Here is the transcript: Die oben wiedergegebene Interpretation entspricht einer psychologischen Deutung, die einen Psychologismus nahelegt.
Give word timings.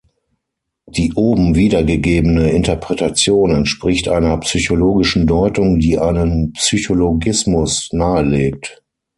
Die 0.87 1.13
oben 1.13 1.53
wiedergegebene 1.53 2.49
Interpretation 2.53 3.51
entspricht 3.51 4.09
einer 4.09 4.35
psychologischen 4.39 5.27
Deutung, 5.27 5.77
die 5.77 5.99
einen 5.99 6.53
Psychologismus 6.53 7.89
nahelegt. 7.91 8.81